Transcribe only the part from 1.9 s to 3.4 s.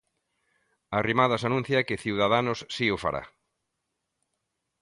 Ciudadanos si o fará.